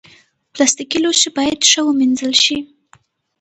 پلاستيکي 0.53 0.97
لوښي 1.03 1.29
باید 1.37 1.59
ښه 1.69 1.81
ومینځل 1.85 2.33
شي. 2.43 2.57